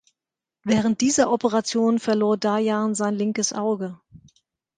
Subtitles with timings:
[0.63, 3.99] Während dieser Operation verlor Dajan sein linkes Auge.